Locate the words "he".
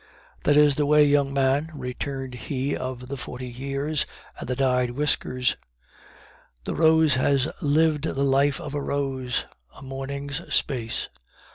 2.33-2.75